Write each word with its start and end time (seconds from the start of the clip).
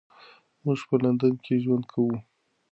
موږ 0.63 0.79
به 0.81 0.85
په 0.87 0.95
لندن 1.03 1.33
کې 1.43 1.53
ژوند 1.63 1.83
کوو. 1.91 2.15